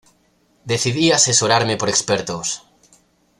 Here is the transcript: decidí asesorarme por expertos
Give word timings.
decidí 0.65 1.11
asesorarme 1.11 1.77
por 1.77 1.87
expertos 1.89 2.47